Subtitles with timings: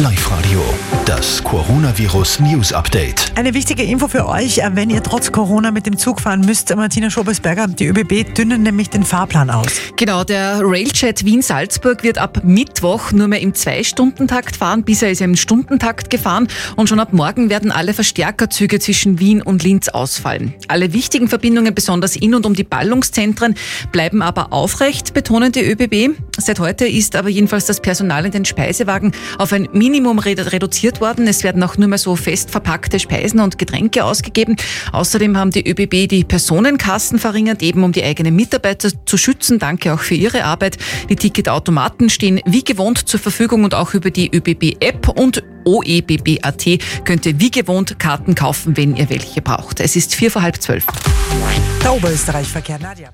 [0.00, 0.62] Live Radio,
[1.06, 3.32] das Coronavirus News Update.
[3.36, 6.74] Eine wichtige Info für euch, äh, wenn ihr trotz Corona mit dem Zug fahren müsst,
[6.74, 9.72] Martina Schobesberger, die ÖBB dünnen nämlich den Fahrplan aus.
[9.96, 14.82] Genau, der Railjet Wien-Salzburg wird ab Mittwoch nur mehr im Zwei-Stunden-Takt fahren.
[14.82, 19.42] Bisher ist er im Stundentakt gefahren und schon ab morgen werden alle Verstärkerzüge zwischen Wien
[19.42, 20.54] und Linz ausfallen.
[20.68, 23.54] Alle wichtigen Verbindungen, besonders in und um die Ballungszentren,
[23.92, 26.16] bleiben aber aufrecht, betonen die ÖBB.
[26.36, 31.28] Seit heute ist aber jedenfalls das Personal in den Speisewagen auf ein Minimum reduziert worden.
[31.28, 34.56] Es werden auch nur mehr so fest verpackte Speisen und Getränke ausgegeben.
[34.92, 39.60] Außerdem haben die ÖBB die Personenkassen verringert, eben um die eigenen Mitarbeiter zu schützen.
[39.60, 40.76] Danke auch für Ihre Arbeit.
[41.08, 46.64] Die Ticketautomaten stehen wie gewohnt zur Verfügung und auch über die ÖBB-App und OEBB.at
[47.04, 49.80] könnt ihr wie gewohnt Karten kaufen, wenn ihr welche braucht.
[49.80, 50.84] Es ist vier vor halb zwölf.
[51.82, 53.10] Der Oberösterreich-Verkehr, Nadja.